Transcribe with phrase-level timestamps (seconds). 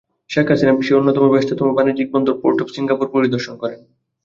[0.29, 3.79] শেখ হাসিনা বিশ্বের অন্যতম ব্যস্ততম বাণিজ্যিক বন্দর পোর্ট অব সিঙ্গাপুর পরিদর্শন করেন।